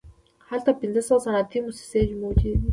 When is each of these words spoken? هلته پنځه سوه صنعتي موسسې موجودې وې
هلته 0.49 0.71
پنځه 0.81 1.01
سوه 1.07 1.19
صنعتي 1.25 1.59
موسسې 1.65 2.01
موجودې 2.21 2.53
وې 2.59 2.69